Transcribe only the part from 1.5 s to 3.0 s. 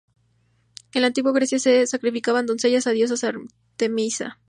se sacrificaban doncellas a la